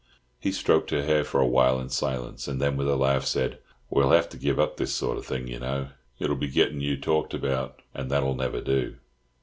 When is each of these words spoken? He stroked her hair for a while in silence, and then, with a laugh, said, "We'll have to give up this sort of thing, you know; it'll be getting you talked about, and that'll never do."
He 0.39 0.51
stroked 0.51 0.89
her 0.89 1.03
hair 1.03 1.23
for 1.23 1.39
a 1.39 1.45
while 1.45 1.79
in 1.79 1.89
silence, 1.89 2.47
and 2.47 2.59
then, 2.59 2.75
with 2.75 2.89
a 2.89 2.95
laugh, 2.95 3.23
said, 3.23 3.59
"We'll 3.91 4.09
have 4.13 4.29
to 4.29 4.37
give 4.37 4.59
up 4.59 4.77
this 4.77 4.95
sort 4.95 5.19
of 5.19 5.27
thing, 5.27 5.47
you 5.47 5.59
know; 5.59 5.89
it'll 6.17 6.35
be 6.35 6.47
getting 6.47 6.81
you 6.81 6.97
talked 6.97 7.35
about, 7.35 7.79
and 7.93 8.09
that'll 8.09 8.33
never 8.33 8.61
do." 8.61 8.95